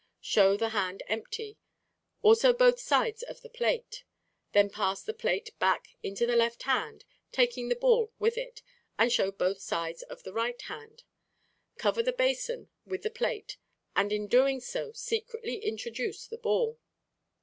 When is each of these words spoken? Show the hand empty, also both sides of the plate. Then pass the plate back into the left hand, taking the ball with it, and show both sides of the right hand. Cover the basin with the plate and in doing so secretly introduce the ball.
Show 0.23 0.57
the 0.57 0.69
hand 0.69 1.03
empty, 1.05 1.59
also 2.23 2.53
both 2.53 2.79
sides 2.79 3.21
of 3.21 3.41
the 3.43 3.51
plate. 3.51 4.03
Then 4.51 4.71
pass 4.71 5.03
the 5.03 5.13
plate 5.13 5.51
back 5.59 5.89
into 6.01 6.25
the 6.25 6.35
left 6.35 6.63
hand, 6.63 7.05
taking 7.31 7.69
the 7.69 7.75
ball 7.75 8.11
with 8.17 8.35
it, 8.35 8.63
and 8.97 9.11
show 9.11 9.29
both 9.31 9.59
sides 9.61 10.01
of 10.01 10.23
the 10.23 10.33
right 10.33 10.59
hand. 10.63 11.03
Cover 11.77 12.01
the 12.01 12.13
basin 12.13 12.71
with 12.83 13.03
the 13.03 13.11
plate 13.11 13.57
and 13.95 14.11
in 14.11 14.25
doing 14.25 14.59
so 14.59 14.91
secretly 14.91 15.57
introduce 15.63 16.25
the 16.25 16.39
ball. 16.39 16.79